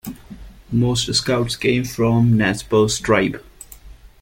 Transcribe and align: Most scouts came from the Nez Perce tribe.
Most 0.71 1.13
scouts 1.13 1.55
came 1.55 1.83
from 1.83 2.31
the 2.31 2.37
Nez 2.37 2.63
Perce 2.63 2.97
tribe. 2.99 3.39